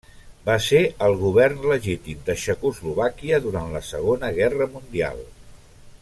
Va 0.45 0.53
ser 0.67 0.79
el 1.07 1.17
govern 1.23 1.67
legítim 1.73 2.23
de 2.31 2.37
Txecoslovàquia 2.39 3.41
durant 3.47 3.69
la 3.77 3.83
Segona 3.93 4.31
Guerra 4.39 4.69
Mundial. 4.79 5.21